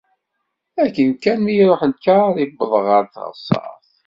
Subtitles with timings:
[0.83, 3.85] Akken kan mi iruḥ lkaṛ i wwḍeɣ ɣer teɣsert.